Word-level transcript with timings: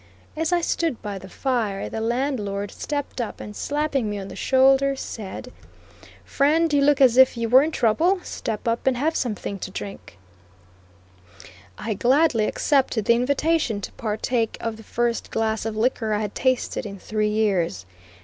As 0.35 0.51
I 0.51 0.61
stood 0.61 0.99
by 1.03 1.19
the 1.19 1.29
fire, 1.29 1.87
the 1.87 2.01
landlord 2.01 2.71
stepped 2.71 3.21
up 3.21 3.39
and 3.39 3.55
slapping 3.55 4.09
me 4.09 4.17
on 4.17 4.29
the 4.29 4.35
shoulder, 4.35 4.95
said: 4.95 5.53
"Friend, 6.25 6.73
you 6.73 6.81
look 6.81 6.99
as 6.99 7.17
if 7.17 7.37
you 7.37 7.47
were 7.47 7.61
in 7.61 7.69
trouble; 7.69 8.19
step 8.23 8.67
up 8.67 8.87
and 8.87 8.97
have 8.97 9.15
something 9.15 9.59
to 9.59 9.69
drink." 9.69 10.17
I 11.77 11.93
gladly 11.93 12.45
accepted 12.45 13.05
the 13.05 13.13
invitation 13.13 13.79
to 13.79 13.91
partake 13.91 14.57
of 14.59 14.77
the 14.77 14.81
first 14.83 15.29
glass 15.29 15.67
of 15.67 15.77
liquor 15.77 16.13
I 16.13 16.21
had 16.21 16.33
tasted 16.33 16.83
in 16.87 16.97
three 16.97 17.29
years. 17.29 17.85